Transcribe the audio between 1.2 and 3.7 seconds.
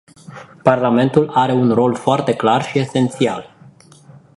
are un rol foarte clar și esențial.